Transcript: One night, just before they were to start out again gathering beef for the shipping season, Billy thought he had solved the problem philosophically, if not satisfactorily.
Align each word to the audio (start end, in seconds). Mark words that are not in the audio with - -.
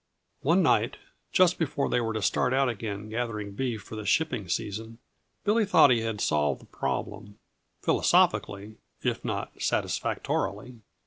One 0.41 0.63
night, 0.63 0.97
just 1.31 1.59
before 1.59 1.87
they 1.87 2.01
were 2.01 2.13
to 2.15 2.23
start 2.23 2.55
out 2.55 2.67
again 2.67 3.07
gathering 3.07 3.51
beef 3.51 3.83
for 3.83 3.95
the 3.95 4.03
shipping 4.03 4.49
season, 4.49 4.97
Billy 5.43 5.63
thought 5.63 5.91
he 5.91 6.01
had 6.01 6.19
solved 6.19 6.59
the 6.59 6.65
problem 6.65 7.37
philosophically, 7.83 8.77
if 9.03 9.23
not 9.23 9.61
satisfactorily. 9.61 10.79